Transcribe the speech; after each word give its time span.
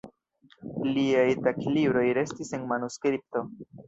Liaj 0.93 1.27
taglibroj 1.47 2.05
restis 2.19 2.49
en 2.59 2.65
manuskripto. 2.73 3.43